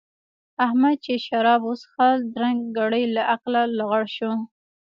احمد 0.65 0.95
چې 1.05 1.13
شراب 1.25 1.61
وڅښل؛ 1.65 2.17
درنګ 2.35 2.59
ګړۍ 2.77 3.03
له 3.15 3.21
عقله 3.33 3.61
لغړ 3.77 4.03
شو. 4.15 4.31